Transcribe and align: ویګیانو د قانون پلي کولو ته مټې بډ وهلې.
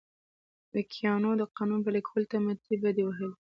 ویګیانو 0.73 1.31
د 1.37 1.41
قانون 1.57 1.79
پلي 1.85 2.01
کولو 2.07 2.29
ته 2.31 2.37
مټې 2.45 2.75
بډ 2.81 2.97
وهلې. 3.03 3.31